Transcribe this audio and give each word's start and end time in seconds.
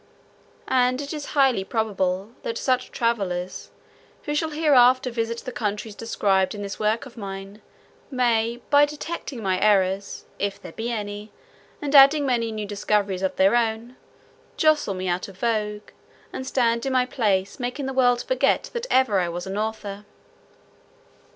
And 0.67 0.99
it 0.99 1.13
is 1.13 1.25
highly 1.37 1.63
probable, 1.63 2.31
that 2.41 2.57
such 2.57 2.89
travellers, 2.89 3.69
who 4.23 4.33
shall 4.33 4.49
hereafter 4.49 5.11
visit 5.11 5.41
the 5.41 5.51
countries 5.51 5.93
described 5.93 6.55
in 6.55 6.63
this 6.63 6.79
work 6.79 7.05
of 7.05 7.17
mine, 7.17 7.61
may, 8.09 8.61
by 8.71 8.83
detecting 8.85 9.43
my 9.43 9.59
errors 9.61 10.25
(if 10.39 10.59
there 10.59 10.71
be 10.71 10.89
any), 10.91 11.31
and 11.83 11.93
adding 11.93 12.25
many 12.25 12.51
new 12.51 12.65
discoveries 12.65 13.21
of 13.21 13.35
their 13.35 13.55
own, 13.55 13.95
justle 14.57 14.95
me 14.95 15.07
out 15.07 15.27
of 15.27 15.37
vogue, 15.37 15.89
and 16.33 16.47
stand 16.47 16.83
in 16.87 16.93
my 16.93 17.05
place, 17.05 17.59
making 17.59 17.85
the 17.85 17.93
world 17.93 18.23
forget 18.23 18.71
that 18.73 18.87
ever 18.89 19.19
I 19.19 19.29
was 19.29 19.45
an 19.45 19.55
author. 19.55 20.05